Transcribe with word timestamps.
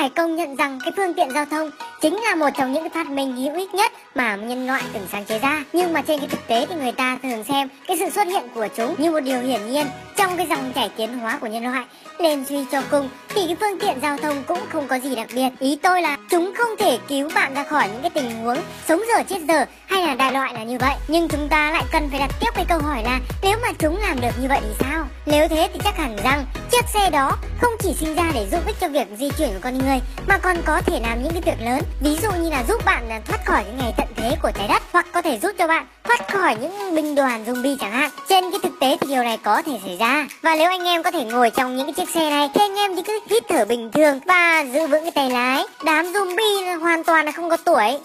Phải 0.00 0.10
công 0.10 0.36
nhận 0.36 0.56
rằng 0.56 0.78
cái 0.84 0.92
phương 0.96 1.14
tiện 1.14 1.30
giao 1.34 1.46
thông 1.46 1.70
chính 2.00 2.16
là 2.16 2.34
một 2.34 2.48
trong 2.58 2.72
những 2.72 2.82
cái 2.82 2.90
phát 2.90 3.10
minh 3.10 3.36
hữu 3.36 3.54
ích 3.54 3.74
nhất 3.74 3.92
mà 4.14 4.36
nhân 4.36 4.66
loại 4.66 4.82
từng 4.92 5.06
sáng 5.12 5.24
chế 5.24 5.38
ra. 5.38 5.64
Nhưng 5.72 5.92
mà 5.92 6.02
trên 6.02 6.18
cái 6.18 6.28
thực 6.28 6.46
tế 6.46 6.66
thì 6.68 6.74
người 6.74 6.92
ta 6.92 7.18
thường 7.22 7.44
xem 7.44 7.68
cái 7.86 7.98
sự 7.98 8.10
xuất 8.10 8.26
hiện 8.26 8.42
của 8.54 8.68
chúng 8.76 8.94
như 8.98 9.10
một 9.10 9.20
điều 9.20 9.40
hiển 9.40 9.70
nhiên 9.70 9.86
trong 10.16 10.36
cái 10.36 10.46
dòng 10.50 10.72
chảy 10.74 10.90
tiến 10.96 11.18
hóa 11.18 11.38
của 11.40 11.46
nhân 11.46 11.62
loại. 11.62 11.84
Nên 12.18 12.44
suy 12.44 12.64
cho 12.72 12.82
cùng 12.90 13.08
thì 13.28 13.46
cái 13.46 13.56
phương 13.60 13.78
tiện 13.80 14.00
giao 14.02 14.16
thông 14.16 14.42
cũng 14.46 14.60
không 14.68 14.88
có 14.88 14.96
gì 14.96 15.16
đặc 15.16 15.28
biệt. 15.34 15.48
Ý 15.58 15.78
tôi 15.82 16.02
là 16.02 16.16
chúng 16.30 16.52
không 16.56 16.76
thể 16.78 16.98
cứu 17.08 17.30
bạn 17.34 17.54
ra 17.54 17.64
khỏi 17.64 17.88
những 17.88 18.02
cái 18.02 18.10
tình 18.10 18.30
huống 18.42 18.58
sống 18.88 19.00
giờ 19.08 19.22
chết 19.28 19.40
giờ 19.48 19.64
hay 19.86 20.02
là 20.02 20.14
đại 20.14 20.32
loại 20.32 20.54
là 20.54 20.62
như 20.62 20.78
vậy. 20.78 20.94
Nhưng 21.08 21.28
chúng 21.28 21.48
ta 21.48 21.70
lại 21.70 21.84
cần 21.92 22.10
phải 22.10 22.18
đặt 22.18 22.30
tiếp 22.40 22.50
cái 22.54 22.64
câu 22.68 22.78
hỏi 22.78 23.02
là 23.04 23.20
nếu 23.42 23.58
mà 23.62 23.68
chúng 23.78 24.00
làm 24.00 24.20
được 24.20 24.40
như 24.42 24.48
vậy 24.48 24.60
thì 24.62 24.74
sao? 24.80 25.06
Nếu 25.26 25.48
thế 25.48 25.68
thì 25.72 25.80
chắc 25.84 25.96
hẳn 25.96 26.16
rằng 26.24 26.44
chiếc 26.70 26.84
xe 26.94 27.10
đó 27.10 27.36
không 27.60 27.72
chỉ 27.82 27.94
sinh 27.94 28.14
ra 28.14 28.30
để 28.34 28.46
giúp 28.50 28.66
ích 28.66 28.76
cho 28.80 28.88
việc 28.88 29.06
di 29.18 29.30
chuyển 29.38 29.48
của 29.48 29.60
con 29.60 29.78
người, 29.78 30.00
mà 30.28 30.38
còn 30.38 30.56
có 30.64 30.82
thể 30.86 31.00
làm 31.02 31.22
những 31.22 31.32
cái 31.32 31.42
việc 31.42 31.64
lớn 31.64 31.82
ví 32.00 32.16
dụ 32.22 32.30
như 32.32 32.50
là 32.50 32.64
giúp 32.68 32.84
bạn 32.84 33.22
thoát 33.24 33.46
khỏi 33.46 33.64
cái 33.64 33.74
ngày 33.78 33.94
tận 33.96 34.06
thế 34.16 34.36
của 34.42 34.50
trái 34.54 34.68
đất, 34.68 34.82
hoặc 34.92 35.06
có 35.12 35.22
thể 35.22 35.38
giúp 35.38 35.52
cho 35.58 35.66
bạn 35.66 35.86
thoát 36.04 36.28
khỏi 36.28 36.56
những 36.60 36.94
binh 36.94 37.14
đoàn 37.14 37.44
zombie 37.44 37.76
chẳng 37.80 37.92
hạn. 37.92 38.10
Trên 38.28 38.50
cái 38.50 38.60
thực 38.62 38.72
tế 38.80 38.96
thì 39.00 39.06
điều 39.08 39.22
này 39.22 39.38
có 39.42 39.62
thể 39.62 39.72
xảy 39.84 39.96
ra. 39.96 40.26
Và 40.42 40.54
nếu 40.54 40.70
anh 40.70 40.84
em 40.84 41.02
có 41.02 41.10
thể 41.10 41.24
ngồi 41.24 41.50
trong 41.50 41.76
những 41.76 41.86
cái 41.86 41.92
chiếc 41.92 42.14
xe 42.14 42.30
này, 42.30 42.50
thì 42.54 42.60
anh 42.60 42.76
em 42.76 42.96
chỉ 42.96 43.02
cứ 43.02 43.20
hít 43.30 43.42
thở 43.48 43.64
bình 43.64 43.90
thường 43.92 44.20
và 44.26 44.64
giữ 44.72 44.86
vững 44.86 45.02
cái 45.02 45.12
tay 45.12 45.30
lái. 45.30 45.64
Đám 45.84 46.06
zombie 46.12 46.78
hoàn 46.78 47.04
toàn 47.04 47.26
là 47.26 47.32
không 47.32 47.50
có 47.50 47.56
tuổi. 47.56 47.98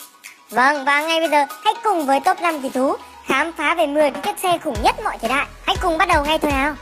Vâng 0.49 0.85
và 0.85 1.01
ngay 1.01 1.19
bây 1.19 1.29
giờ, 1.29 1.45
hãy 1.63 1.73
cùng 1.83 2.05
với 2.05 2.19
top 2.19 2.41
5 2.41 2.61
kỳ 2.61 2.69
thú, 2.69 2.95
khám 3.25 3.51
phá 3.57 3.75
về 3.75 3.87
10 3.87 4.11
cái 4.11 4.21
chiếc 4.23 4.39
xe 4.39 4.57
khủng 4.63 4.83
nhất 4.83 4.95
mọi 5.03 5.17
thời 5.21 5.29
đại. 5.29 5.45
Hãy 5.65 5.75
cùng 5.81 5.97
bắt 5.97 6.07
đầu 6.07 6.23
ngay 6.25 6.39
thôi 6.39 6.51
nào. 6.51 6.75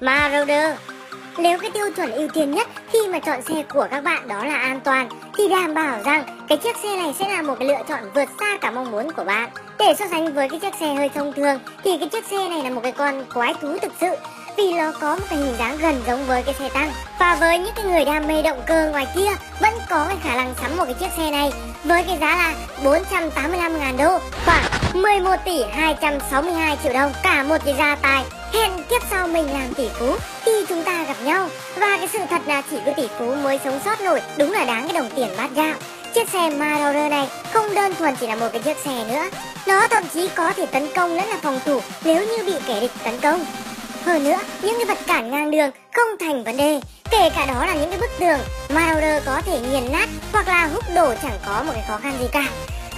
Marauder 0.00 0.74
nếu 1.38 1.58
cái 1.58 1.70
tiêu 1.70 1.90
chuẩn 1.96 2.12
ưu 2.12 2.28
tiên 2.28 2.50
nhất 2.50 2.68
khi 2.92 2.98
mà 3.08 3.18
chọn 3.18 3.42
xe 3.42 3.62
của 3.68 3.86
các 3.90 4.04
bạn 4.04 4.28
đó 4.28 4.44
là 4.44 4.56
an 4.56 4.80
toàn, 4.80 5.08
thì 5.38 5.48
đảm 5.48 5.74
bảo 5.74 5.98
rằng 6.04 6.24
cái 6.48 6.58
chiếc 6.58 6.76
xe 6.76 6.96
này 6.96 7.14
sẽ 7.18 7.28
là 7.28 7.42
một 7.42 7.54
cái 7.58 7.68
lựa 7.68 7.82
chọn 7.88 8.00
vượt 8.14 8.28
xa 8.40 8.56
cả 8.60 8.70
mong 8.70 8.90
muốn 8.90 9.12
của 9.12 9.24
bạn. 9.24 9.50
Để 9.78 9.94
so 9.98 10.04
sánh 10.10 10.34
với 10.34 10.48
cái 10.48 10.60
chiếc 10.60 10.74
xe 10.80 10.94
hơi 10.94 11.08
thông 11.08 11.32
thường, 11.32 11.58
thì 11.84 11.98
cái 11.98 12.08
chiếc 12.08 12.24
xe 12.26 12.48
này 12.48 12.62
là 12.62 12.70
một 12.70 12.80
cái 12.82 12.92
con 12.92 13.24
quái 13.34 13.54
thú 13.60 13.78
thực 13.82 13.92
sự, 14.00 14.10
vì 14.56 14.72
nó 14.72 14.92
có 15.00 15.16
một 15.16 15.24
cái 15.30 15.38
hình 15.38 15.54
dáng 15.58 15.78
gần 15.80 16.02
giống 16.06 16.26
với 16.26 16.42
cái 16.42 16.54
xe 16.54 16.68
tăng 16.68 16.90
và 17.18 17.36
với 17.40 17.58
những 17.58 17.74
cái 17.76 17.84
người 17.84 18.04
đam 18.04 18.26
mê 18.26 18.42
động 18.42 18.62
cơ 18.66 18.88
ngoài 18.90 19.06
kia, 19.16 19.30
vẫn 19.60 19.74
có 19.90 20.04
cái 20.08 20.16
khả 20.22 20.36
năng 20.36 20.54
sắm 20.60 20.76
một 20.76 20.84
cái 20.84 20.94
chiếc 20.94 21.10
xe 21.16 21.30
này 21.30 21.52
với 21.84 22.02
cái 22.02 22.18
giá 22.20 22.36
là 22.36 22.54
485 22.84 23.78
ngàn 23.78 23.96
đô, 23.96 24.18
khoảng 24.46 24.64
11 25.02 25.36
tỷ 25.44 25.62
262 25.72 26.76
triệu 26.82 26.92
đồng 26.92 27.12
cả 27.22 27.42
một 27.42 27.56
cái 27.64 27.74
gia 27.78 27.94
tài 27.94 28.24
hẹn 28.52 28.72
kiếp 28.90 29.02
sau 29.10 29.28
mình 29.28 29.52
làm 29.52 29.74
tỷ 29.74 29.88
phú 29.98 30.16
khi 30.44 30.64
chúng 30.68 30.82
ta 30.82 31.04
gặp 31.04 31.16
nhau 31.24 31.48
và 31.76 31.96
cái 31.96 32.08
sự 32.12 32.18
thật 32.30 32.42
là 32.46 32.62
chỉ 32.70 32.76
có 32.86 32.92
tỷ 32.96 33.08
phú 33.18 33.34
mới 33.34 33.58
sống 33.64 33.80
sót 33.84 34.00
nổi 34.00 34.20
đúng 34.38 34.52
là 34.52 34.64
đáng 34.64 34.82
cái 34.82 34.92
đồng 34.92 35.10
tiền 35.16 35.28
bát 35.36 35.50
gạo 35.54 35.74
chiếc 36.14 36.28
xe 36.28 36.50
Marauder 36.50 37.10
này 37.10 37.28
không 37.52 37.74
đơn 37.74 37.94
thuần 37.94 38.14
chỉ 38.20 38.26
là 38.26 38.34
một 38.36 38.48
cái 38.52 38.62
chiếc 38.62 38.76
xe 38.78 39.04
nữa 39.08 39.24
nó 39.66 39.88
thậm 39.88 40.04
chí 40.14 40.28
có 40.34 40.52
thể 40.52 40.66
tấn 40.66 40.86
công 40.94 41.16
lẫn 41.16 41.28
là 41.28 41.36
phòng 41.42 41.60
thủ 41.64 41.80
nếu 42.04 42.26
như 42.26 42.44
bị 42.46 42.54
kẻ 42.66 42.80
địch 42.80 42.92
tấn 43.04 43.20
công 43.20 43.44
hơn 44.06 44.24
nữa, 44.24 44.38
những 44.62 44.74
cái 44.76 44.84
vật 44.84 44.98
cản 45.06 45.30
ngang 45.30 45.50
đường 45.50 45.70
không 45.92 46.08
thành 46.20 46.44
vấn 46.44 46.56
đề. 46.56 46.80
Kể 47.10 47.30
cả 47.36 47.46
đó 47.46 47.66
là 47.66 47.74
những 47.74 47.90
cái 47.90 47.98
bức 47.98 48.10
tường, 48.20 48.40
Marauder 48.74 49.22
có 49.26 49.40
thể 49.40 49.60
nghiền 49.60 49.92
nát 49.92 50.08
hoặc 50.32 50.48
là 50.48 50.66
hút 50.74 50.84
đổ 50.94 51.14
chẳng 51.22 51.38
có 51.46 51.62
một 51.62 51.72
cái 51.74 51.84
khó 51.88 51.96
khăn 51.96 52.12
gì 52.20 52.26
cả. 52.32 52.48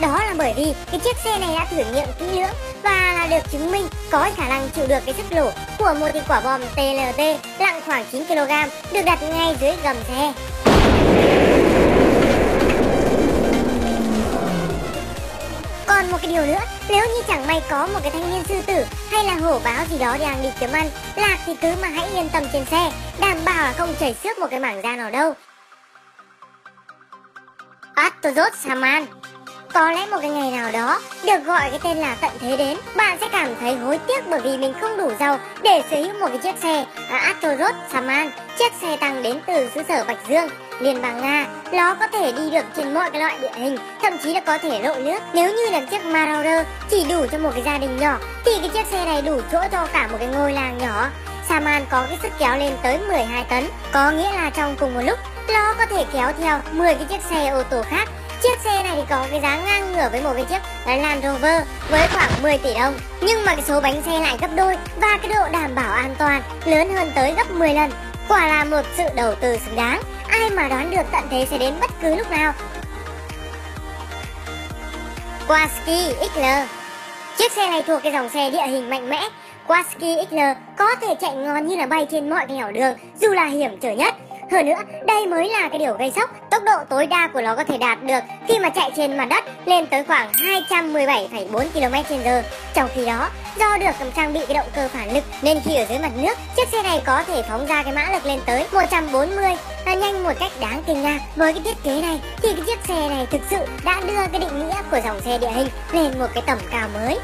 Đó 0.01 0.25
là 0.25 0.35
bởi 0.39 0.55
vì 0.57 0.75
cái 0.91 1.01
chiếc 1.01 1.17
xe 1.25 1.39
này 1.39 1.55
đã 1.59 1.65
thử 1.71 1.77
nghiệm 1.77 2.09
kỹ 2.19 2.41
lưỡng 2.41 2.55
và 2.83 3.13
là 3.13 3.27
được 3.31 3.51
chứng 3.53 3.73
minh 3.73 3.89
có 4.11 4.31
khả 4.37 4.49
năng 4.49 4.69
chịu 4.71 4.87
được 4.87 4.99
cái 5.07 5.15
sức 5.15 5.33
nổ 5.33 5.51
của 5.79 5.95
một 6.01 6.09
cái 6.13 6.23
quả 6.29 6.41
bom 6.41 6.61
TLT 6.61 7.21
nặng 7.59 7.81
khoảng 7.87 8.05
9 8.13 8.25
kg 8.27 8.53
được 8.93 9.03
đặt 9.05 9.23
ngay 9.23 9.57
dưới 9.61 9.73
gầm 9.83 9.97
xe. 10.09 10.33
Còn 15.87 16.11
một 16.11 16.19
cái 16.23 16.33
điều 16.33 16.47
nữa, 16.47 16.61
nếu 16.89 17.07
như 17.07 17.23
chẳng 17.29 17.47
may 17.47 17.63
có 17.71 17.87
một 17.87 18.01
cái 18.03 18.11
thanh 18.11 18.31
niên 18.31 18.43
sư 18.49 18.61
tử 18.67 18.85
hay 19.11 19.25
là 19.25 19.35
hổ 19.35 19.59
báo 19.65 19.85
gì 19.91 19.99
đó 19.99 20.17
đang 20.21 20.43
đi 20.43 20.49
kiếm 20.61 20.73
ăn, 20.73 20.91
lạc 21.17 21.39
thì 21.47 21.55
cứ 21.63 21.75
mà 21.83 21.89
hãy 21.89 22.09
yên 22.15 22.29
tâm 22.29 22.43
trên 22.53 22.65
xe, 22.65 22.93
đảm 23.21 23.39
bảo 23.45 23.57
là 23.57 23.73
không 23.73 23.95
chảy 24.01 24.15
xước 24.23 24.39
một 24.39 24.47
cái 24.51 24.61
mảng 24.61 24.83
da 24.83 24.97
nào 24.97 25.11
đâu. 25.11 25.35
Astrozot 27.95 28.51
Saman 28.65 29.07
có 29.73 29.91
lẽ 29.91 30.07
một 30.07 30.17
cái 30.21 30.31
ngày 30.31 30.51
nào 30.51 30.73
đó 30.73 31.01
được 31.25 31.45
gọi 31.45 31.71
cái 31.71 31.81
tên 31.83 31.97
là 31.97 32.17
tận 32.21 32.31
thế 32.41 32.57
đến, 32.57 32.79
bạn 32.97 33.19
sẽ 33.21 33.29
cảm 33.33 33.55
thấy 33.61 33.77
hối 33.77 33.99
tiếc 33.99 34.29
bởi 34.31 34.41
vì 34.41 34.57
mình 34.57 34.75
không 34.81 34.97
đủ 34.97 35.11
giàu 35.21 35.39
để 35.63 35.83
sở 35.91 35.97
hữu 35.97 36.15
một 36.21 36.29
cái 36.29 36.39
chiếc 36.39 36.57
xe 36.63 36.85
à, 37.11 37.35
Astrozot 37.35 37.73
Saman, 37.93 38.31
chiếc 38.59 38.73
xe 38.81 38.97
tăng 38.97 39.23
đến 39.23 39.41
từ 39.47 39.69
xứ 39.75 39.83
sở 39.89 40.05
Bạch 40.05 40.29
Dương 40.29 40.49
Liên 40.81 41.03
bang 41.03 41.21
Nga, 41.21 41.47
nó 41.73 41.95
có 41.95 42.07
thể 42.07 42.33
đi 42.33 42.51
được 42.51 42.65
trên 42.77 42.95
mọi 42.95 43.11
cái 43.11 43.21
loại 43.21 43.39
địa 43.43 43.51
hình, 43.55 43.79
thậm 44.03 44.13
chí 44.23 44.35
là 44.35 44.41
có 44.41 44.59
thể 44.59 44.83
lội 44.83 45.03
nước. 45.03 45.19
Nếu 45.35 45.55
như 45.55 45.71
là 45.71 45.81
chiếc 45.81 46.05
Marauder 46.05 46.67
chỉ 46.91 47.05
đủ 47.09 47.27
cho 47.33 47.39
một 47.39 47.51
cái 47.55 47.63
gia 47.65 47.79
đình 47.79 47.97
nhỏ, 47.97 48.19
thì 48.45 48.53
cái 48.61 48.69
chiếc 48.69 48.87
xe 48.87 49.05
này 49.05 49.23
đủ 49.23 49.41
chỗ 49.53 49.59
cho 49.73 49.87
cả 49.93 50.09
một 50.11 50.17
cái 50.19 50.29
ngôi 50.29 50.53
làng 50.53 50.79
nhỏ. 50.79 51.09
Saman 51.49 51.85
có 51.91 52.07
cái 52.09 52.19
sức 52.23 52.33
kéo 52.39 52.57
lên 52.57 52.73
tới 52.83 52.99
12 53.09 53.45
tấn, 53.45 53.65
có 53.93 54.11
nghĩa 54.11 54.33
là 54.33 54.51
trong 54.51 54.77
cùng 54.81 54.95
một 54.95 55.01
lúc, 55.07 55.19
nó 55.49 55.75
có 55.79 55.87
thể 55.87 56.05
kéo 56.13 56.33
theo 56.41 56.61
10 56.73 56.95
cái 56.95 57.05
chiếc 57.05 57.21
xe 57.31 57.49
ô 57.49 57.63
tô 57.63 57.83
khác. 57.83 58.09
Chiếc 58.43 58.61
xe 58.65 58.83
này 58.83 58.93
thì 58.97 59.03
có 59.09 59.27
cái 59.31 59.41
giá 59.41 59.57
ngang 59.57 59.93
ngửa 59.93 60.09
với 60.13 60.23
một 60.23 60.33
cái 60.35 60.45
chiếc 60.45 60.59
Land 60.87 61.25
Rover 61.25 61.63
với 61.91 62.09
khoảng 62.09 62.31
10 62.43 62.59
tỷ 62.59 62.75
đồng. 62.75 62.95
Nhưng 63.21 63.45
mà 63.45 63.55
cái 63.55 63.65
số 63.65 63.81
bánh 63.81 64.03
xe 64.03 64.21
lại 64.21 64.37
gấp 64.41 64.51
đôi 64.57 64.77
và 65.01 65.19
cái 65.23 65.29
độ 65.29 65.53
đảm 65.53 65.75
bảo 65.75 65.93
an 65.93 66.15
toàn 66.19 66.43
lớn 66.65 66.95
hơn 66.95 67.13
tới 67.15 67.35
gấp 67.37 67.51
10 67.51 67.75
lần. 67.75 67.91
Quả 68.29 68.47
là 68.47 68.65
một 68.65 68.83
sự 68.97 69.05
đầu 69.17 69.35
tư 69.35 69.57
xứng 69.67 69.77
đáng 69.77 70.03
ai 70.29 70.51
mà 70.51 70.69
đoán 70.69 70.91
được 70.91 71.03
tận 71.13 71.23
thế 71.31 71.47
sẽ 71.51 71.59
đến 71.59 71.75
bất 71.81 71.91
cứ 72.03 72.15
lúc 72.15 72.31
nào. 72.31 72.53
Kawasaki 75.49 76.13
XL 76.35 76.79
Chiếc 77.39 77.53
xe 77.53 77.71
này 77.71 77.83
thuộc 77.83 78.03
cái 78.03 78.13
dòng 78.13 78.29
xe 78.29 78.51
địa 78.51 78.67
hình 78.67 78.91
mạnh 78.91 79.11
mẽ. 79.11 79.29
Kawasaki 79.69 80.27
XL 80.31 80.61
có 80.77 80.95
thể 81.01 81.15
chạy 81.21 81.35
ngon 81.35 81.67
như 81.67 81.77
là 81.77 81.87
bay 81.87 82.07
trên 82.11 82.31
mọi 82.31 82.47
cái 82.47 82.57
nẻo 82.57 82.73
đường, 82.73 82.95
dù 83.21 83.29
là 83.29 83.45
hiểm 83.45 83.81
trở 83.81 83.93
nhất. 83.93 84.15
Hơn 84.53 84.67
nữa, 84.67 84.79
đây 85.07 85.27
mới 85.27 85.49
là 85.49 85.69
cái 85.69 85.79
điều 85.79 85.95
gây 85.95 86.13
sốc. 86.17 86.48
Tốc 86.59 86.65
độ 86.65 86.85
tối 86.89 87.07
đa 87.07 87.29
của 87.33 87.41
nó 87.41 87.55
có 87.55 87.65
thể 87.65 87.79
đạt 87.79 88.03
được 88.03 88.19
khi 88.49 88.59
mà 88.59 88.71
chạy 88.71 88.91
trên 88.97 89.17
mặt 89.17 89.27
đất 89.31 89.45
lên 89.65 89.87
tới 89.87 90.05
khoảng 90.05 90.33
217,4 90.33 91.49
km/h. 91.49 92.43
Trong 92.75 92.89
khi 92.95 93.07
đó, 93.07 93.29
do 93.59 93.79
được 93.79 94.07
trang 94.17 94.33
bị 94.33 94.41
cái 94.49 94.55
động 94.55 94.67
cơ 94.75 94.89
phản 94.89 95.15
lực 95.15 95.25
nên 95.43 95.61
khi 95.65 95.77
ở 95.77 95.87
dưới 95.89 95.99
mặt 95.99 96.13
nước, 96.17 96.39
chiếc 96.57 96.69
xe 96.69 96.83
này 96.83 97.03
có 97.07 97.23
thể 97.23 97.43
phóng 97.49 97.67
ra 97.67 97.83
cái 97.83 97.93
mã 97.93 98.09
lực 98.13 98.27
lên 98.27 98.41
tới 98.47 98.67
140 98.73 99.57
là 99.87 99.95
nhanh 99.95 100.25
một 100.25 100.33
cách 100.41 100.53
đáng 100.61 100.83
kinh 100.87 101.03
ngạc. 101.03 101.21
Với 101.37 101.53
cái 101.53 101.63
thiết 101.63 101.83
kế 101.83 102.01
này 102.01 102.21
thì 102.43 102.53
cái 102.53 102.63
chiếc 102.67 102.79
xe 102.89 103.09
này 103.09 103.27
thực 103.31 103.41
sự 103.51 103.59
đã 103.85 104.01
đưa 104.07 104.27
cái 104.33 104.41
định 104.41 104.59
nghĩa 104.59 104.83
của 104.91 105.01
dòng 105.05 105.21
xe 105.21 105.39
địa 105.39 105.51
hình 105.51 105.69
lên 105.93 106.19
một 106.19 106.29
cái 106.35 106.43
tầm 106.47 106.59
cao 106.71 106.89
mới. 106.95 107.19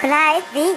Clyde 0.00 0.74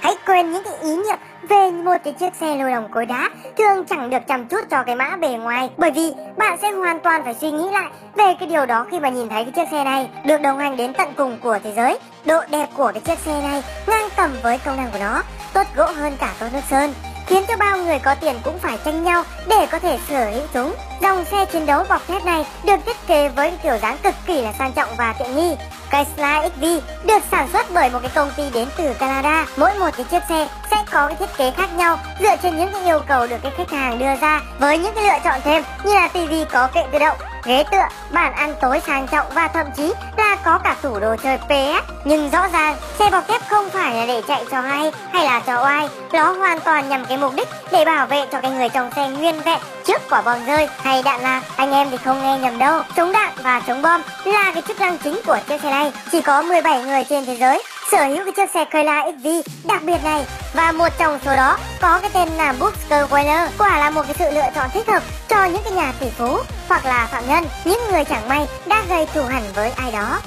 Hãy 0.00 0.16
quên 0.26 0.52
những 0.52 0.64
cái 0.64 0.74
ý 0.82 0.96
niệm 0.96 1.18
về 1.48 1.70
một 1.70 1.96
cái 2.04 2.12
chiếc 2.12 2.34
xe 2.34 2.56
lôi 2.56 2.70
đồng 2.70 2.88
cối 2.90 3.06
đá, 3.06 3.30
thường 3.58 3.84
chẳng 3.84 4.10
được 4.10 4.26
chăm 4.26 4.46
chút 4.46 4.60
cho 4.70 4.82
cái 4.82 4.96
mã 4.96 5.16
bề 5.16 5.28
ngoài. 5.28 5.70
Bởi 5.76 5.90
vì 5.90 6.12
bạn 6.36 6.58
sẽ 6.62 6.70
hoàn 6.70 7.00
toàn 7.00 7.24
phải 7.24 7.34
suy 7.34 7.50
nghĩ 7.50 7.68
lại 7.72 7.90
về 8.14 8.34
cái 8.40 8.48
điều 8.48 8.66
đó 8.66 8.86
khi 8.90 9.00
mà 9.00 9.08
nhìn 9.08 9.28
thấy 9.28 9.44
cái 9.44 9.52
chiếc 9.52 9.70
xe 9.70 9.84
này. 9.84 10.08
Được 10.24 10.40
đồng 10.40 10.58
hành 10.58 10.76
đến 10.76 10.92
tận 10.98 11.08
cùng 11.16 11.38
của 11.42 11.58
thế 11.64 11.72
giới, 11.76 11.98
độ 12.24 12.40
đẹp 12.50 12.68
của 12.74 12.92
cái 12.94 13.00
chiếc 13.00 13.18
xe 13.18 13.42
này 13.42 13.62
ngang 13.86 14.08
tầm 14.16 14.30
với 14.42 14.58
công 14.58 14.76
năng 14.76 14.90
của 14.92 14.98
nó, 15.00 15.22
tốt 15.52 15.66
gỗ 15.76 15.84
hơn 15.84 16.12
cả 16.20 16.32
tốt 16.40 16.46
nước 16.52 16.60
sơn 16.70 16.92
khiến 17.26 17.44
cho 17.48 17.56
bao 17.56 17.78
người 17.78 17.98
có 17.98 18.14
tiền 18.14 18.36
cũng 18.44 18.58
phải 18.58 18.78
tranh 18.84 19.04
nhau 19.04 19.22
để 19.48 19.66
có 19.70 19.78
thể 19.78 19.98
sở 20.08 20.30
hữu 20.30 20.42
chúng. 20.52 20.74
Dòng 21.02 21.24
xe 21.24 21.44
chiến 21.44 21.66
đấu 21.66 21.84
bọc 21.88 22.06
thép 22.08 22.24
này 22.24 22.46
được 22.64 22.76
thiết 22.86 23.06
kế 23.06 23.28
với 23.28 23.52
kiểu 23.62 23.78
dáng 23.82 23.96
cực 24.02 24.14
kỳ 24.26 24.42
là 24.42 24.52
sang 24.58 24.72
trọng 24.72 24.88
và 24.96 25.14
tiện 25.18 25.36
nghi. 25.36 25.56
Chrysler 25.90 26.52
XV 26.52 26.64
được 27.06 27.22
sản 27.30 27.48
xuất 27.52 27.66
bởi 27.74 27.90
một 27.90 27.98
cái 28.02 28.10
công 28.14 28.30
ty 28.36 28.42
đến 28.54 28.68
từ 28.76 28.94
Canada. 28.94 29.46
Mỗi 29.56 29.74
một 29.74 29.90
cái 29.96 30.06
chiếc 30.10 30.22
xe 30.28 30.48
sẽ 30.70 30.76
có 30.90 31.06
cái 31.06 31.16
thiết 31.16 31.36
kế 31.36 31.50
khác 31.50 31.74
nhau 31.76 31.98
dựa 32.20 32.36
trên 32.42 32.56
những 32.56 32.72
cái 32.72 32.84
yêu 32.84 33.00
cầu 33.08 33.26
được 33.26 33.36
cái 33.42 33.52
khách 33.56 33.70
hàng 33.70 33.98
đưa 33.98 34.16
ra 34.20 34.40
với 34.58 34.78
những 34.78 34.94
cái 34.94 35.04
lựa 35.04 35.18
chọn 35.24 35.40
thêm 35.44 35.62
như 35.84 35.94
là 35.94 36.08
TV 36.08 36.52
có 36.52 36.68
kệ 36.74 36.82
tự 36.92 36.98
động 36.98 37.18
ghế 37.46 37.64
tựa, 37.70 37.86
bàn 38.10 38.32
ăn 38.32 38.54
tối 38.60 38.80
sang 38.86 39.06
trọng 39.06 39.26
và 39.34 39.48
thậm 39.48 39.66
chí 39.76 39.92
là 40.16 40.36
có 40.44 40.58
cả 40.64 40.76
tủ 40.82 40.98
đồ 40.98 41.16
chơi 41.22 41.38
PS. 41.38 41.90
Nhưng 42.04 42.30
rõ 42.30 42.48
ràng, 42.52 42.76
xe 42.98 43.10
bọc 43.10 43.28
thép 43.28 43.48
không 43.48 43.70
phải 43.70 43.94
là 43.94 44.06
để 44.06 44.22
chạy 44.28 44.44
cho 44.50 44.60
hay 44.60 44.92
hay 45.12 45.24
là 45.24 45.40
cho 45.46 45.62
oai, 45.62 45.88
nó 46.12 46.32
hoàn 46.32 46.60
toàn 46.60 46.88
nhằm 46.88 47.04
cái 47.04 47.18
mục 47.18 47.32
đích 47.36 47.48
để 47.72 47.84
bảo 47.84 48.06
vệ 48.06 48.26
cho 48.32 48.40
cái 48.40 48.50
người 48.50 48.68
trong 48.68 48.90
xe 48.96 49.08
nguyên 49.08 49.40
vẹn 49.40 49.60
trước 49.84 50.02
quả 50.10 50.22
bom 50.22 50.44
rơi 50.46 50.68
hay 50.82 51.02
đạn 51.02 51.20
lạc. 51.20 51.42
Anh 51.56 51.72
em 51.72 51.90
thì 51.90 51.96
không 51.96 52.22
nghe 52.22 52.38
nhầm 52.38 52.58
đâu, 52.58 52.82
chống 52.96 53.12
đạn 53.12 53.32
và 53.42 53.60
chống 53.60 53.82
bom 53.82 54.02
là 54.24 54.52
cái 54.52 54.62
chức 54.68 54.80
năng 54.80 54.98
chính 54.98 55.20
của 55.26 55.38
chiếc 55.48 55.62
xe 55.62 55.70
này. 55.70 55.92
Chỉ 56.12 56.20
có 56.20 56.42
17 56.42 56.82
người 56.82 57.04
trên 57.04 57.26
thế 57.26 57.36
giới 57.36 57.62
sở 57.90 58.04
hữu 58.06 58.24
cái 58.24 58.32
chiếc 58.36 58.50
xe 58.54 58.64
Cayla 58.64 59.04
XV 59.18 59.28
đặc 59.64 59.82
biệt 59.82 60.04
này 60.04 60.26
và 60.54 60.72
một 60.72 60.88
trong 60.98 61.18
số 61.24 61.36
đó 61.36 61.58
có 61.80 62.00
cái 62.00 62.10
tên 62.14 62.28
là 62.28 62.54
Booker 62.58 63.10
Weiler 63.10 63.48
quả 63.58 63.78
là 63.78 63.90
một 63.90 64.02
cái 64.02 64.14
sự 64.18 64.30
lựa 64.30 64.50
chọn 64.54 64.70
thích 64.72 64.88
hợp 64.88 65.02
cho 65.28 65.44
những 65.44 65.62
cái 65.62 65.72
nhà 65.72 65.92
tỷ 66.00 66.06
phú 66.10 66.38
hoặc 66.68 66.84
là 66.84 67.08
phạm 67.12 67.28
nhân 67.28 67.44
những 67.64 67.80
người 67.90 68.04
chẳng 68.04 68.28
may 68.28 68.46
đã 68.66 68.84
gây 68.88 69.06
thù 69.14 69.22
hằn 69.22 69.42
với 69.54 69.70
ai 69.70 69.92
đó 69.92 70.20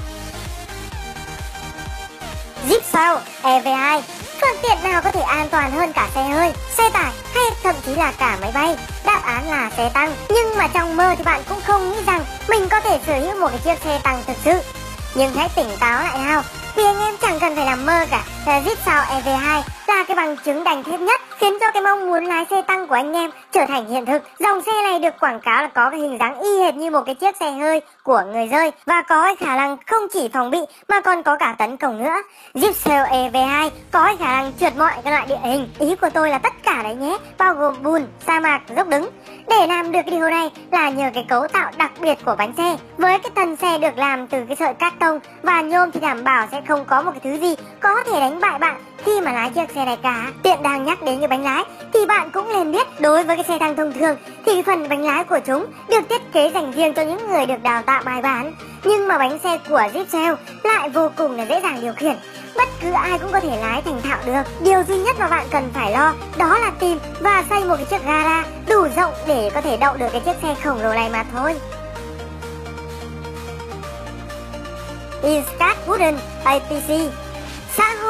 Jeep 2.68 2.80
sao 2.92 3.20
EV2 3.42 4.00
phương 4.40 4.56
tiện 4.62 4.78
nào 4.82 5.02
có 5.02 5.10
thể 5.10 5.20
an 5.20 5.48
toàn 5.48 5.70
hơn 5.70 5.92
cả 5.92 6.08
xe 6.14 6.22
hơi, 6.22 6.52
xe 6.76 6.90
tải 6.92 7.12
hay 7.34 7.44
thậm 7.62 7.74
chí 7.86 7.94
là 7.94 8.12
cả 8.18 8.38
máy 8.40 8.50
bay. 8.54 8.76
Đáp 9.04 9.20
án 9.24 9.50
là 9.50 9.70
xe 9.76 9.90
tăng. 9.94 10.14
Nhưng 10.28 10.58
mà 10.58 10.68
trong 10.68 10.96
mơ 10.96 11.14
thì 11.18 11.24
bạn 11.24 11.42
cũng 11.48 11.60
không 11.60 11.90
nghĩ 11.90 11.96
rằng 12.06 12.24
mình 12.48 12.68
có 12.68 12.80
thể 12.80 13.00
sở 13.06 13.18
hữu 13.18 13.40
một 13.40 13.48
cái 13.48 13.58
chiếc 13.64 13.84
xe 13.84 14.00
tăng 14.02 14.22
thực 14.26 14.36
sự. 14.44 14.79
Nhưng 15.14 15.34
hãy 15.34 15.48
tỉnh 15.56 15.68
táo 15.80 16.02
lại 16.02 16.18
Hao 16.18 16.42
vì 16.76 16.84
anh 16.84 17.00
em 17.00 17.14
chẳng 17.20 17.40
cần 17.40 17.56
phải 17.56 17.66
làm 17.66 17.86
mơ 17.86 18.06
cả. 18.10 18.24
Zip 18.46 18.76
sao 18.84 19.04
EV2 19.04 19.62
là 19.86 20.04
cái 20.04 20.16
bằng 20.16 20.36
chứng 20.36 20.64
đành 20.64 20.82
thép 20.82 21.00
nhất 21.00 21.20
khiến 21.38 21.58
cho 21.60 21.70
cái 21.70 21.82
mong 21.82 22.06
muốn 22.06 22.24
lái 22.24 22.44
xe 22.50 22.62
tăng 22.62 22.86
của 22.86 22.94
anh 22.94 23.12
em 23.12 23.30
trở 23.52 23.66
thành 23.68 23.88
hiện 23.88 24.06
thực. 24.06 24.22
Dòng 24.38 24.62
xe 24.62 24.72
này 24.82 24.98
được 24.98 25.14
quảng 25.20 25.40
cáo 25.40 25.62
là 25.62 25.68
có 25.68 25.90
cái 25.90 26.00
hình 26.00 26.18
dáng 26.20 26.40
y 26.40 26.58
hệt 26.58 26.74
như 26.74 26.90
một 26.90 27.02
cái 27.06 27.14
chiếc 27.14 27.36
xe 27.36 27.50
hơi 27.50 27.80
của 28.02 28.22
người 28.32 28.46
rơi 28.46 28.72
và 28.86 29.02
có 29.02 29.22
cái 29.22 29.36
khả 29.36 29.56
năng 29.56 29.76
không 29.86 30.02
chỉ 30.12 30.28
phòng 30.32 30.50
bị 30.50 30.58
mà 30.88 31.00
còn 31.00 31.22
có 31.22 31.36
cả 31.36 31.54
tấn 31.58 31.76
công 31.76 32.04
nữa. 32.04 32.16
Jeep 32.54 32.72
Sail 32.72 33.06
EV2 33.06 33.70
có 33.92 34.04
cái 34.04 34.16
khả 34.16 34.32
năng 34.32 34.52
trượt 34.60 34.76
mọi 34.76 34.92
cái 35.04 35.12
loại 35.12 35.26
địa 35.26 35.38
hình. 35.42 35.68
Ý 35.78 35.96
của 35.96 36.10
tôi 36.14 36.30
là 36.30 36.38
tất 36.38 36.52
cả 36.62 36.82
đấy 36.82 36.94
nhé, 36.94 37.18
bao 37.38 37.54
gồm 37.54 37.74
bùn, 37.82 38.06
sa 38.26 38.40
mạc, 38.40 38.60
dốc 38.76 38.88
đứng. 38.88 39.10
Để 39.48 39.66
làm 39.66 39.92
được 39.92 40.00
cái 40.06 40.10
điều 40.10 40.30
này 40.30 40.50
là 40.72 40.90
nhờ 40.90 41.10
cái 41.14 41.26
cấu 41.28 41.48
tạo 41.48 41.70
đặc 41.76 41.90
biệt 42.00 42.18
của 42.24 42.34
bánh 42.38 42.52
xe. 42.56 42.76
Với 42.96 43.18
cái 43.18 43.30
thân 43.36 43.56
xe 43.56 43.78
được 43.78 43.98
làm 43.98 44.26
từ 44.26 44.44
cái 44.48 44.56
sợi 44.56 44.74
cát 44.74 44.92
tông 44.98 45.18
và 45.42 45.60
nhôm 45.60 45.90
thì 45.90 46.00
đảm 46.00 46.24
bảo 46.24 46.46
sẽ 46.52 46.62
không 46.68 46.84
có 46.84 47.02
một 47.02 47.10
cái 47.10 47.20
thứ 47.24 47.40
gì 47.40 47.54
có 47.80 48.02
thể 48.06 48.20
đánh 48.20 48.29
bại 48.40 48.58
bạn 48.58 48.82
khi 49.04 49.20
mà 49.20 49.32
lái 49.32 49.50
chiếc 49.50 49.70
xe 49.74 49.84
này 49.84 49.98
cả. 50.02 50.26
Tiện 50.42 50.62
đang 50.62 50.84
nhắc 50.84 51.02
đến 51.02 51.18
cái 51.18 51.28
bánh 51.28 51.44
lái, 51.44 51.64
thì 51.92 52.06
bạn 52.06 52.30
cũng 52.30 52.52
nên 52.52 52.72
biết 52.72 53.00
đối 53.00 53.24
với 53.24 53.36
cái 53.36 53.44
xe 53.44 53.58
tăng 53.58 53.76
thông 53.76 53.92
thường, 53.92 54.16
thì 54.46 54.62
phần 54.62 54.88
bánh 54.88 55.04
lái 55.04 55.24
của 55.24 55.38
chúng 55.46 55.66
được 55.88 56.08
thiết 56.08 56.32
kế 56.32 56.50
dành 56.54 56.72
riêng 56.72 56.94
cho 56.94 57.02
những 57.02 57.28
người 57.28 57.46
được 57.46 57.62
đào 57.62 57.82
tạo 57.82 58.02
bài 58.04 58.22
bản. 58.22 58.54
Nhưng 58.84 59.08
mà 59.08 59.18
bánh 59.18 59.38
xe 59.38 59.58
của 59.68 59.82
Jeep 59.94 60.04
Sail 60.12 60.32
lại 60.64 60.88
vô 60.88 61.10
cùng 61.16 61.36
là 61.36 61.44
dễ 61.44 61.60
dàng 61.60 61.78
điều 61.82 61.92
khiển 61.96 62.16
bất 62.56 62.68
cứ 62.82 62.92
ai 62.92 63.18
cũng 63.18 63.32
có 63.32 63.40
thể 63.40 63.56
lái 63.60 63.82
thành 63.82 64.02
thạo 64.02 64.18
được. 64.26 64.42
Điều 64.64 64.82
duy 64.88 64.98
nhất 64.98 65.16
mà 65.18 65.28
bạn 65.28 65.46
cần 65.50 65.70
phải 65.74 65.92
lo, 65.92 66.14
đó 66.38 66.58
là 66.58 66.70
tìm 66.80 66.98
và 67.20 67.44
xây 67.50 67.64
một 67.64 67.76
cái 67.76 67.84
chiếc 67.84 68.06
gara 68.06 68.44
đủ 68.68 68.86
rộng 68.96 69.12
để 69.26 69.50
có 69.54 69.60
thể 69.60 69.76
đậu 69.76 69.96
được 69.96 70.08
cái 70.12 70.20
chiếc 70.20 70.36
xe 70.42 70.54
khổng 70.64 70.82
lồ 70.82 70.94
này 70.94 71.08
mà 71.12 71.24
thôi. 71.34 71.54
Inscat 75.22 75.76
Wooden 75.86 76.14
APC 76.44 77.12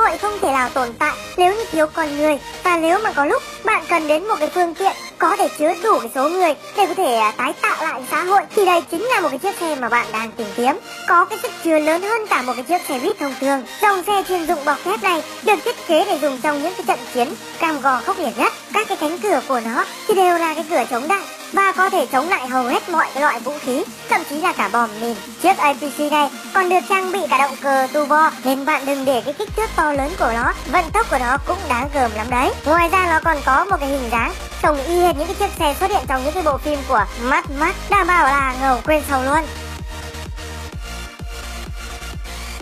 hội 0.00 0.19
không 0.19 0.38
thể 0.41 0.52
nào 0.52 0.69
tồn 0.75 0.88
tại 0.99 1.17
nếu 1.37 1.55
như 1.55 1.64
thiếu 1.73 1.87
con 1.93 2.19
người. 2.19 2.38
Và 2.64 2.76
nếu 2.76 2.99
mà 2.99 3.12
có 3.12 3.25
lúc 3.25 3.43
bạn 3.64 3.85
cần 3.88 4.08
đến 4.08 4.29
một 4.29 4.37
cái 4.38 4.50
phương 4.55 4.75
tiện 4.75 4.93
có 5.19 5.37
thể 5.37 5.49
chứa 5.58 5.75
đủ 5.82 5.99
cái 5.99 6.11
số 6.14 6.29
người 6.29 6.55
để 6.76 6.87
có 6.87 6.94
thể 6.94 7.17
à, 7.17 7.32
tái 7.37 7.52
tạo 7.62 7.76
lại 7.87 8.02
xã 8.11 8.25
hội, 8.25 8.41
thì 8.56 8.64
đây 8.64 8.82
chính 8.91 9.02
là 9.02 9.20
một 9.20 9.29
cái 9.29 9.38
chiếc 9.38 9.56
xe 9.61 9.75
mà 9.75 9.88
bạn 9.88 10.06
đang 10.12 10.32
tìm 10.32 10.47
kiếm. 10.56 10.79
Có 11.08 11.25
cái 11.25 11.38
sức 11.43 11.50
chứa 11.64 11.79
lớn 11.79 12.02
hơn 12.02 12.26
cả 12.26 12.43
một 12.43 12.52
cái 12.56 12.64
chiếc 12.64 12.88
xe 12.88 12.99
buýt 12.99 13.19
thông 13.19 13.35
thường. 13.41 13.62
Dòng 13.82 14.02
xe 14.06 14.23
chuyên 14.29 14.47
dụng 14.47 14.64
bọc 14.64 14.76
thép 14.85 15.02
này 15.02 15.23
được 15.43 15.56
thiết 15.64 15.87
kế 15.87 16.05
để 16.05 16.19
dùng 16.23 16.41
trong 16.43 16.62
những 16.62 16.75
cái 16.75 16.85
trận 16.87 16.99
chiến 17.14 17.35
cam 17.58 17.81
go 17.81 18.00
khốc 18.06 18.19
liệt 18.19 18.38
nhất. 18.38 18.53
Các 18.73 18.88
cái 18.88 18.96
cánh 19.00 19.19
cửa 19.19 19.41
của 19.49 19.61
nó 19.64 19.85
thì 20.08 20.14
đều 20.14 20.38
là 20.38 20.55
cái 20.55 20.64
cửa 20.70 20.85
chống 20.91 21.08
đạn 21.08 21.23
và 21.52 21.73
có 21.73 21.91
thể 21.91 22.06
chống 22.06 22.29
lại 22.29 22.49
hầu 22.49 22.64
hết 22.64 22.88
mọi 22.88 23.06
loại 23.14 23.41
vũ 23.41 23.52
khí, 23.61 23.85
thậm 24.08 24.20
chí 24.31 24.41
là 24.41 24.52
cả 24.52 24.69
bom 24.73 24.91
mìn. 25.00 25.17
Chiếc 25.43 25.58
APC 25.58 25.99
này 26.12 26.31
còn 26.55 26.69
được 26.69 26.81
trang 26.88 27.12
bị 27.12 27.19
cả 27.31 27.38
động 27.38 27.56
cơ 27.62 27.87
turbo 27.93 28.31
nên 28.44 28.64
bạn 28.64 28.87
đừng 28.87 29.05
để 29.05 29.23
cái 29.25 29.35
kích 29.35 29.49
thước 29.56 29.70
to 29.76 29.93
lớn 29.93 30.12
của 30.19 30.32
nó, 30.35 30.52
vận 30.73 30.91
tốc 30.91 31.06
của 31.11 31.19
nó 31.20 31.37
cũng 31.47 31.58
đáng 31.69 31.88
gờm 31.94 32.11
lắm 32.14 32.26
đấy. 32.31 32.52
Ngoài 32.64 32.88
ra 32.88 33.06
nó 33.11 33.20
còn 33.25 33.37
có 33.44 33.64
một 33.64 33.76
cái 33.81 33.88
hình 33.88 34.11
dáng 34.11 34.32
trông 34.62 34.85
y 34.87 35.00
hệt 35.00 35.17
những 35.17 35.26
cái 35.26 35.37
chiếc 35.38 35.50
xe 35.58 35.75
xuất 35.81 35.91
hiện 35.91 36.05
trong 36.08 36.25
những 36.25 36.35
cái 36.35 36.43
bộ 36.43 36.58
phim 36.58 36.79
của 36.88 37.05
Mad 37.23 37.44
Max, 37.58 37.75
đảm 37.91 38.06
bảo 38.06 38.25
là 38.25 38.55
ngầu 38.61 38.81
quên 38.87 39.03
sầu 39.11 39.23
luôn. 39.23 39.44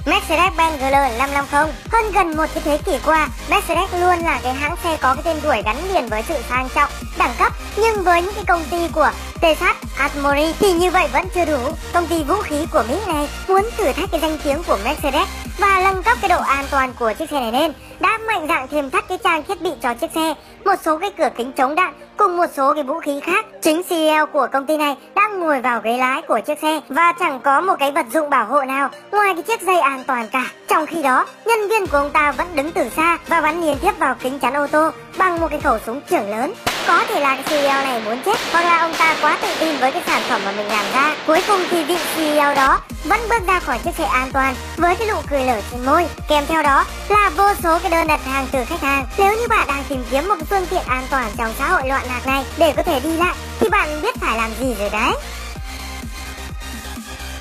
Mercedes-Benz 0.08 0.78
GL 0.78 1.18
550 1.18 1.72
Hơn 1.92 2.12
gần 2.12 2.36
một 2.36 2.46
cái 2.54 2.62
thế 2.64 2.78
kỷ 2.86 2.92
qua, 3.04 3.28
Mercedes 3.50 3.90
luôn 4.00 4.18
là 4.18 4.40
cái 4.42 4.54
hãng 4.54 4.76
xe 4.84 4.96
có 5.00 5.14
cái 5.14 5.22
tên 5.24 5.36
tuổi 5.42 5.62
gắn 5.64 5.76
liền 5.92 6.08
với 6.08 6.22
sự 6.28 6.34
sang 6.48 6.68
trọng, 6.74 6.90
đẳng 7.18 7.34
cấp 7.38 7.52
Nhưng 7.76 8.04
với 8.04 8.22
những 8.22 8.34
cái 8.34 8.44
công 8.44 8.64
ty 8.70 8.88
của 8.92 9.10
Texas 9.40 9.76
Atmori 9.98 10.52
thì 10.60 10.72
như 10.72 10.90
vậy 10.90 11.08
vẫn 11.12 11.24
chưa 11.34 11.44
đủ. 11.44 11.58
Công 11.92 12.06
ty 12.06 12.24
vũ 12.24 12.34
khí 12.34 12.66
của 12.72 12.82
Mỹ 12.88 12.94
này 13.06 13.28
muốn 13.48 13.62
thử 13.76 13.92
thách 13.92 14.10
cái 14.10 14.20
danh 14.20 14.38
tiếng 14.44 14.62
của 14.66 14.78
Mercedes 14.84 15.28
và 15.58 15.80
nâng 15.84 16.02
cấp 16.02 16.18
cái 16.20 16.28
độ 16.28 16.40
an 16.40 16.64
toàn 16.70 16.92
của 16.98 17.12
chiếc 17.18 17.30
xe 17.30 17.40
này 17.40 17.52
lên 17.52 17.72
đã 18.00 18.18
mạnh 18.18 18.46
dạn 18.48 18.68
thêm 18.70 18.90
thắt 18.90 19.08
cái 19.08 19.18
trang 19.24 19.42
thiết 19.42 19.62
bị 19.62 19.70
cho 19.82 19.94
chiếc 19.94 20.10
xe. 20.14 20.34
Một 20.64 20.74
số 20.84 20.98
cái 20.98 21.10
cửa 21.18 21.28
kính 21.36 21.52
chống 21.52 21.74
đạn 21.74 21.94
cùng 22.16 22.36
một 22.36 22.46
số 22.56 22.74
cái 22.74 22.82
vũ 22.82 23.00
khí 23.00 23.20
khác. 23.20 23.46
Chính 23.62 23.82
CEO 23.82 24.26
của 24.26 24.48
công 24.52 24.66
ty 24.66 24.76
này 24.76 24.96
đã 25.14 25.28
ngồi 25.28 25.60
vào 25.60 25.80
ghế 25.80 25.96
lái 25.96 26.22
của 26.22 26.40
chiếc 26.46 26.58
xe 26.62 26.80
và 26.88 27.12
chẳng 27.20 27.40
có 27.40 27.60
một 27.60 27.74
cái 27.78 27.92
vật 27.92 28.06
dụng 28.12 28.30
bảo 28.30 28.46
hộ 28.46 28.62
nào 28.62 28.88
ngoài 29.12 29.34
cái 29.34 29.42
chiếc 29.42 29.62
dây 29.62 29.80
an 29.80 30.04
toàn 30.06 30.28
cả. 30.32 30.44
Trong 30.68 30.86
khi 30.86 31.02
đó, 31.02 31.26
nhân 31.44 31.68
viên 31.68 31.86
của 31.86 31.98
ông 31.98 32.10
ta 32.10 32.32
vẫn 32.32 32.46
đứng 32.54 32.72
từ 32.72 32.88
xa 32.96 33.18
và 33.26 33.40
bắn 33.40 33.62
liên 33.62 33.76
tiếp 33.82 33.92
vào 33.98 34.14
kính 34.22 34.38
chắn 34.38 34.54
ô 34.54 34.66
tô 34.66 34.90
bằng 35.18 35.40
một 35.40 35.48
cái 35.50 35.60
khẩu 35.60 35.78
súng 35.86 36.00
trưởng 36.10 36.30
lớn 36.30 36.52
có 36.88 37.04
thể 37.08 37.20
là 37.20 37.36
cái 37.36 37.44
CEO 37.48 37.84
này 37.84 38.00
muốn 38.04 38.18
chết, 38.26 38.38
hoặc 38.52 38.64
là 38.64 38.78
ông 38.78 38.94
ta 38.98 39.16
quá 39.20 39.38
tự 39.42 39.48
tin 39.60 39.78
với 39.78 39.92
cái 39.92 40.02
sản 40.06 40.22
phẩm 40.28 40.40
mà 40.44 40.52
mình 40.52 40.66
làm 40.66 40.84
ra. 40.94 41.14
Cuối 41.26 41.42
cùng 41.48 41.60
thì 41.70 41.84
vị 41.84 41.96
CEO 42.16 42.54
đó 42.54 42.80
vẫn 43.04 43.20
bước 43.30 43.46
ra 43.46 43.60
khỏi 43.60 43.78
chiếc 43.84 43.94
xe 43.98 44.04
an 44.04 44.32
toàn 44.32 44.54
với 44.76 44.96
cái 44.96 45.08
nụ 45.08 45.16
cười 45.30 45.44
lở 45.44 45.60
trên 45.70 45.86
môi. 45.86 46.06
Kèm 46.28 46.46
theo 46.46 46.62
đó 46.62 46.84
là 47.08 47.30
vô 47.36 47.48
số 47.62 47.78
cái 47.78 47.90
đơn 47.90 48.06
đặt 48.06 48.20
hàng 48.24 48.46
từ 48.52 48.64
khách 48.64 48.80
hàng. 48.80 49.06
Nếu 49.18 49.36
như 49.36 49.48
bạn 49.48 49.66
đang 49.68 49.84
tìm 49.88 50.04
kiếm 50.10 50.28
một 50.28 50.34
cái 50.34 50.46
phương 50.50 50.66
tiện 50.70 50.82
an 50.88 51.06
toàn 51.10 51.30
trong 51.38 51.54
xã 51.58 51.68
hội 51.68 51.82
loạn 51.88 52.02
lạc 52.08 52.26
này 52.26 52.44
để 52.58 52.72
có 52.76 52.82
thể 52.82 53.00
đi 53.00 53.16
lại, 53.16 53.34
thì 53.60 53.68
bạn 53.68 54.02
biết 54.02 54.16
phải 54.20 54.36
làm 54.36 54.50
gì 54.60 54.74
rồi 54.78 54.90
đấy. 54.90 55.12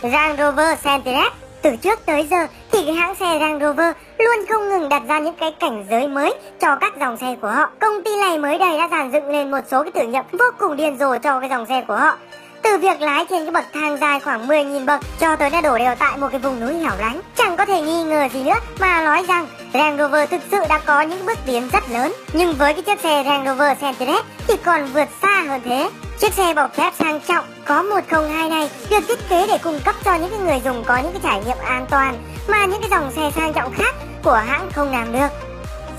Range 0.01 0.43
Rover 0.43 0.79
Sentinel, 0.83 1.27
từ 1.61 1.75
trước 1.75 2.05
tới 2.05 2.27
giờ 2.31 2.47
thì 2.77 2.85
cái 2.85 2.95
hãng 2.95 3.15
xe 3.15 3.37
Range 3.39 3.65
Rover 3.65 3.95
luôn 4.17 4.45
không 4.49 4.69
ngừng 4.69 4.89
đặt 4.89 5.01
ra 5.07 5.19
những 5.19 5.35
cái 5.39 5.51
cảnh 5.59 5.85
giới 5.89 6.07
mới 6.07 6.33
cho 6.61 6.75
các 6.75 6.93
dòng 6.99 7.17
xe 7.17 7.35
của 7.41 7.47
họ. 7.47 7.69
Công 7.79 8.03
ty 8.03 8.11
này 8.15 8.37
mới 8.37 8.57
đây 8.57 8.77
đã 8.77 8.87
dàn 8.91 9.11
dựng 9.11 9.29
lên 9.29 9.51
một 9.51 9.59
số 9.71 9.83
cái 9.83 9.91
thử 9.91 10.11
nghiệm 10.11 10.23
vô 10.31 10.45
cùng 10.59 10.75
điên 10.75 10.97
rồ 10.99 11.17
cho 11.17 11.39
cái 11.39 11.49
dòng 11.49 11.65
xe 11.65 11.83
của 11.87 11.95
họ. 11.95 12.17
Từ 12.61 12.77
việc 12.77 13.01
lái 13.01 13.25
trên 13.29 13.45
cái 13.45 13.51
bậc 13.51 13.65
thang 13.73 13.97
dài 14.01 14.19
khoảng 14.19 14.47
10.000 14.47 14.85
bậc 14.85 15.01
cho 15.19 15.35
tới 15.35 15.49
đã 15.49 15.61
đổ 15.61 15.77
đều 15.77 15.95
tại 15.99 16.17
một 16.17 16.27
cái 16.31 16.39
vùng 16.39 16.59
núi 16.59 16.73
hẻo 16.73 16.91
lánh. 16.99 17.21
Chẳng 17.37 17.57
có 17.57 17.65
thể 17.65 17.81
nghi 17.81 18.03
ngờ 18.03 18.27
gì 18.33 18.43
nữa 18.43 18.59
mà 18.79 19.03
nói 19.03 19.25
rằng 19.27 19.47
Range 19.73 20.03
Rover 20.03 20.29
thực 20.29 20.41
sự 20.51 20.57
đã 20.69 20.79
có 20.85 21.01
những 21.01 21.25
bước 21.25 21.37
tiến 21.45 21.69
rất 21.73 21.83
lớn. 21.89 22.13
Nhưng 22.33 22.53
với 22.53 22.73
cái 22.73 22.81
chiếc 22.81 22.99
xe 22.99 23.23
Range 23.25 23.51
Rover 23.51 23.77
Sentinel 23.81 24.21
thì 24.47 24.57
còn 24.65 24.85
vượt 24.93 25.07
xa 25.21 25.43
hơn 25.47 25.61
thế. 25.65 25.89
Chiếc 26.19 26.33
xe 26.33 26.53
bọc 26.53 26.75
thép 26.75 26.93
sang 26.93 27.19
trọng 27.27 27.45
có 27.65 27.83
102 27.83 28.49
này 28.49 28.69
được 28.89 29.07
thiết 29.07 29.19
kế 29.29 29.47
để 29.47 29.57
cung 29.63 29.79
cấp 29.85 29.95
cho 30.05 30.15
những 30.15 30.29
cái 30.29 30.39
người 30.39 30.61
dùng 30.65 30.83
có 30.83 30.97
những 30.97 31.11
cái 31.11 31.21
trải 31.23 31.41
nghiệm 31.45 31.57
an 31.65 31.85
toàn 31.89 32.15
mà 32.47 32.65
những 32.65 32.81
cái 32.81 32.89
dòng 32.89 33.11
xe 33.11 33.31
sang 33.35 33.53
trọng 33.53 33.73
khác 33.73 33.95
của 34.23 34.41
hãng 34.47 34.71
không 34.71 34.91
làm 34.91 35.11
được. 35.11 35.27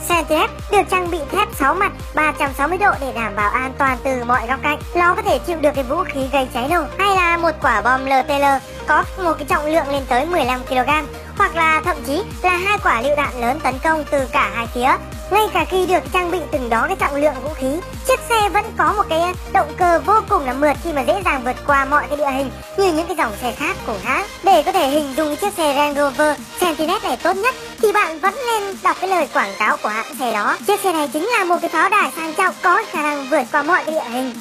Xe 0.09 0.25
thép 0.29 0.51
được 0.73 0.83
trang 0.91 1.11
bị 1.11 1.19
thép 1.33 1.49
6 1.55 1.75
mặt 1.75 1.93
360 2.15 2.79
độ 2.79 2.91
để 3.01 3.13
đảm 3.13 3.37
bảo 3.37 3.51
an 3.51 3.73
toàn 3.79 3.99
từ 4.05 4.25
mọi 4.25 4.47
góc 4.47 4.61
cạnh. 4.63 4.79
Nó 4.95 5.15
có 5.15 5.23
thể 5.23 5.39
chịu 5.39 5.59
được 5.61 5.71
cái 5.75 5.85
vũ 5.85 6.05
khí 6.05 6.21
gây 6.33 6.49
cháy 6.55 6.69
nổ 6.71 6.85
hay 6.99 7.17
là 7.17 7.37
một 7.37 7.51
quả 7.63 7.81
bom 7.81 8.05
LTL 8.05 8.45
có 8.87 9.05
một 9.25 9.33
cái 9.39 9.47
trọng 9.49 9.67
lượng 9.67 9.89
lên 9.89 10.03
tới 10.09 10.27
15 10.27 10.61
kg 10.69 10.91
hoặc 11.39 11.57
là 11.57 11.83
thậm 11.85 11.97
chí 12.07 12.23
là 12.43 12.57
hai 12.57 12.79
quả 12.83 13.03
lựu 13.03 13.17
đạn 13.17 13.41
lớn 13.41 13.61
tấn 13.63 13.75
công 13.85 14.05
từ 14.11 14.19
cả 14.33 14.51
hai 14.55 14.67
phía. 14.75 14.91
Ngay 15.31 15.49
cả 15.55 15.65
khi 15.71 15.87
được 15.87 16.03
trang 16.13 16.31
bị 16.31 16.39
từng 16.53 16.69
đó 16.71 16.85
cái 16.87 16.97
trọng 16.97 17.15
lượng 17.15 17.35
vũ 17.43 17.51
khí, 17.55 17.81
chiếc 18.09 18.21
xe 18.29 18.49
vẫn 18.49 18.65
có 18.77 18.93
một 18.93 19.03
cái 19.09 19.21
động 19.53 19.73
cơ 19.77 20.01
vô 20.07 20.15
cùng 20.29 20.47
là 20.47 20.53
mượt 20.53 20.77
khi 20.85 20.93
mà 20.93 21.01
dễ 21.01 21.23
dàng 21.25 21.43
vượt 21.45 21.57
qua 21.67 21.85
mọi 21.85 22.05
cái 22.09 22.17
địa 22.17 22.31
hình 22.31 22.51
như 22.79 22.93
những 22.93 23.07
cái 23.07 23.17
dòng 23.17 23.33
xe 23.43 23.53
khác 23.59 23.77
của 23.87 23.97
hãng. 24.05 24.27
Để 24.43 24.63
có 24.63 24.73
thể 24.73 24.89
hình 24.89 25.15
dung 25.17 25.37
chiếc 25.37 25.55
xe 25.55 25.75
Range 25.77 26.03
Rover 26.03 26.39
Sentinel 26.61 27.03
này 27.03 27.17
tốt 27.23 27.37
nhất 27.37 27.55
thì 27.83 27.93
bạn 27.93 28.19
vẫn 28.19 28.35
nên 28.47 28.77
đọc 28.83 28.97
cái 29.01 29.11
lời 29.11 29.29
quảng 29.35 29.53
cáo 29.59 29.77
của 29.77 29.89
hãng 29.89 30.15
xe 30.19 30.33
đó. 30.33 30.57
Chiếc 30.67 30.81
xe 30.81 30.93
này 30.93 31.09
chính 31.13 31.25
là 31.25 31.45
một 31.45 31.57
cái 31.61 31.71
pháo 31.71 31.89
đài 31.89 32.13
sang 32.17 32.35
trọng 32.35 32.55
có 32.63 32.83
khả 32.91 33.03
năng 33.03 33.29
vượt 33.31 33.45
qua 33.53 33.63
mọi 33.63 33.85
cái 33.85 33.95
địa 33.95 34.11
hình. 34.11 34.35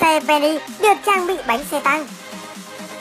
Xe 0.00 0.20
Penny 0.28 0.58
được 0.80 0.94
trang 1.06 1.26
bị 1.26 1.36
bánh 1.46 1.64
xe 1.70 1.80
tăng 1.80 2.06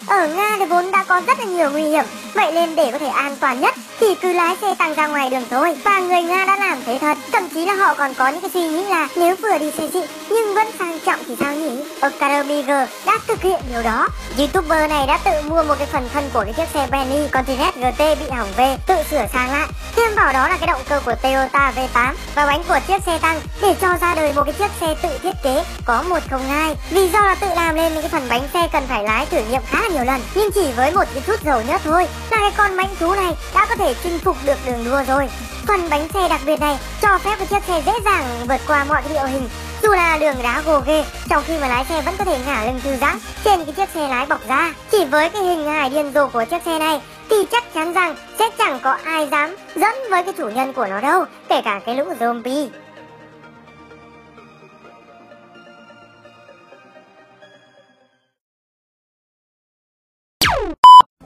ở 0.08 0.28
Nga 0.28 0.56
thì 0.60 0.66
vốn 0.66 0.92
đã 0.92 1.04
có 1.04 1.22
rất 1.28 1.40
là 1.40 1.46
nhiều 1.46 1.72
nguy 1.72 1.84
hiểm, 1.84 2.06
Vậy 2.34 2.52
nên 2.52 2.76
để 2.76 2.92
có 2.92 3.00
thể 3.00 3.08
an 3.08 3.36
toàn 3.40 3.62
nhất 3.62 3.76
thì 4.00 4.16
cứ 4.22 4.34
lái 4.34 4.56
xe 4.62 4.76
tăng 4.76 4.94
ra 4.94 5.08
ngoài 5.08 5.30
đường 5.30 5.44
thôi. 5.50 5.78
Và 5.84 6.00
người 6.00 6.22
Nga 6.22 6.46
đã 6.46 6.58
làm 6.58 6.84
thế 6.86 6.98
thật. 7.02 7.18
Thậm 7.32 7.50
chí 7.54 7.66
là 7.66 7.74
họ 7.74 7.94
còn 7.94 8.14
có 8.14 8.28
những 8.28 8.42
cái 8.42 8.50
suy 8.54 8.68
nghĩ 8.68 8.84
là 8.84 9.08
nếu 9.16 9.36
vừa 9.36 9.58
đi 9.58 9.72
xe 9.72 9.90
xịn, 9.94 10.06
nhưng 10.30 10.56
vẫn 10.56 10.68
sang 10.80 11.00
trọng 11.00 11.20
thì 11.28 11.36
sao 11.40 11.56
nhỉ? 11.56 11.84
Academy 12.02 12.62
đã 13.06 13.20
thực 13.28 13.42
hiện 13.42 13.60
điều 13.72 13.84
đó. 13.84 14.08
Youtuber 14.38 14.90
này 14.90 15.08
đã 15.08 15.18
tự 15.18 15.50
mua 15.50 15.64
một 15.64 15.76
cái 15.78 15.88
phần 15.88 16.10
thân 16.14 16.30
của 16.34 16.44
cái 16.44 16.54
chiếc 16.54 16.68
xe 16.74 16.88
Benny 16.92 17.28
Continental 17.28 17.92
GT 17.92 18.00
bị 18.00 18.30
hỏng 18.36 18.50
về, 18.58 18.78
Tự 18.88 18.96
sửa 19.12 19.26
sang 19.34 19.52
lại. 19.52 19.68
Thêm 19.96 20.16
vào 20.16 20.34
đó 20.34 20.50
là 20.50 20.58
cái 20.58 20.68
động 20.68 20.82
cơ 20.90 21.02
của 21.06 21.16
Toyota 21.22 21.74
V8 21.76 22.14
Và 22.36 22.46
bánh 22.46 22.64
của 22.68 22.80
chiếc 22.88 23.04
xe 23.06 23.20
tăng 23.22 23.42
để 23.62 23.76
cho 23.82 23.98
ra 24.02 24.16
đời 24.16 24.34
một 24.34 24.44
cái 24.44 24.54
chiếc 24.54 24.72
xe 24.80 24.96
tự 25.02 25.18
thiết 25.24 25.36
kế 25.44 25.64
có 25.86 26.04
102 26.10 26.76
Vì 26.90 27.08
do 27.08 27.20
là 27.22 27.36
tự 27.36 27.48
làm 27.56 27.76
nên 27.76 27.94
những 27.94 28.02
cái 28.02 28.10
phần 28.10 28.30
bánh 28.30 28.44
xe 28.54 28.68
cần 28.74 28.84
phải 28.88 29.04
lái 29.04 29.26
thử 29.26 29.42
nghiệm 29.50 29.62
khá 29.66 29.80
nhiều 29.94 30.04
lần, 30.04 30.22
Nhưng 30.36 30.52
chỉ 30.52 30.72
với 30.76 30.92
một 30.92 31.04
cái 31.14 31.24
chút 31.28 31.44
dầu 31.46 31.62
nhất 31.62 31.82
thôi 31.84 32.08
là 32.30 32.38
cái 32.38 32.52
con 32.58 32.78
bánh 32.78 32.96
thú 33.00 33.16
này 33.16 33.34
đã 33.54 33.66
có 33.66 33.76
thể 33.76 33.85
chinh 34.04 34.20
phục 34.20 34.38
được 34.46 34.58
đường 34.66 34.86
đua 34.86 35.04
rồi. 35.08 35.30
Phần 35.68 35.90
bánh 35.90 36.08
xe 36.14 36.28
đặc 36.30 36.42
biệt 36.46 36.60
này 36.60 36.78
cho 37.02 37.18
phép 37.18 37.36
cái 37.38 37.48
chiếc 37.48 37.64
xe 37.64 37.82
dễ 37.86 37.92
dàng 38.06 38.24
vượt 38.48 38.62
qua 38.68 38.84
mọi 38.84 39.02
địa 39.10 39.28
hình. 39.28 39.50
Dù 39.84 39.92
là 39.92 40.18
đường 40.18 40.36
đá 40.44 40.62
gồ 40.66 40.80
ghê 40.80 41.06
trong 41.30 41.44
khi 41.48 41.58
mà 41.58 41.68
lái 41.68 41.86
xe 41.86 42.02
vẫn 42.02 42.16
có 42.18 42.26
thể 42.26 42.40
ngả 42.46 42.64
lưng 42.66 42.80
thư 42.84 42.96
giãn 42.96 43.20
trên 43.44 43.66
cái 43.66 43.74
chiếc 43.74 43.90
xe 43.90 44.08
lái 44.08 44.26
bọc 44.26 44.40
da. 44.50 44.74
Chỉ 44.92 45.06
với 45.06 45.30
cái 45.30 45.42
hình 45.42 45.66
hài 45.66 45.90
điên 45.90 46.12
rồ 46.16 46.28
của 46.28 46.46
chiếc 46.46 46.64
xe 46.66 46.80
này 46.80 47.02
thì 47.30 47.36
chắc 47.52 47.74
chắn 47.74 47.94
rằng 47.94 48.16
sẽ 48.40 48.50
chẳng 48.58 48.80
có 48.84 48.98
ai 49.04 49.28
dám 49.32 49.56
dẫn 49.76 49.96
với 50.12 50.24
cái 50.24 50.34
chủ 50.38 50.50
nhân 50.50 50.74
của 50.74 50.86
nó 50.86 51.02
đâu, 51.02 51.26
kể 51.50 51.62
cả 51.66 51.80
cái 51.86 51.96
lũ 51.96 52.04
zombie. 52.20 52.68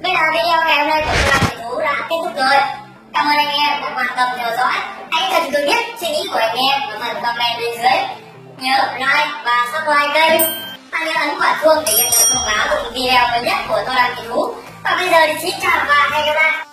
Bây 0.04 0.14
giờ 0.14 0.22
video 0.34 0.62
ngày 0.66 0.78
hôm 0.80 0.90
nay 0.90 1.02
của 1.06 1.12
chúng 1.12 1.30
là 1.30 1.49
kết 2.10 2.16
thúc 2.24 2.36
rồi. 2.36 2.60
Cảm 3.14 3.26
ơn 3.26 3.38
anh 3.38 3.52
em 3.52 3.82
đã 3.82 3.92
quan 3.96 4.08
tâm 4.18 4.30
theo 4.38 4.58
dõi. 4.58 4.74
Hãy 5.12 5.30
cho 5.32 5.40
chúng 5.44 5.54
tôi 5.54 5.62
biết 5.66 5.86
suy 6.02 6.08
nghĩ 6.08 6.30
của 6.34 6.40
anh 6.40 6.56
em 6.56 6.82
ở 6.90 6.98
phần 7.00 7.24
comment 7.24 7.60
bên 7.60 7.74
dưới. 7.78 8.02
Nhớ 8.58 8.78
like 8.98 9.32
và 9.46 9.68
subscribe 9.74 10.14
kênh. 10.14 10.42
Và 10.92 11.00
nhớ 11.00 11.12
ấn 11.20 11.30
quả 11.40 11.60
chuông 11.64 11.84
để 11.86 11.94
nhận 11.98 12.06
được 12.06 12.26
thông 12.34 12.46
báo 12.48 12.68
về 12.70 12.90
video 12.94 13.28
mới 13.28 13.42
nhất 13.42 13.58
của 13.68 13.82
tôi 13.86 13.96
là 13.96 14.16
thú. 14.16 14.54
Và 14.84 14.96
bây 14.96 15.10
giờ 15.10 15.28
thì 15.28 15.34
xin 15.42 15.60
chào 15.62 15.86
và 15.88 16.10
hẹn 16.12 16.26
gặp 16.26 16.34
lại. 16.36 16.69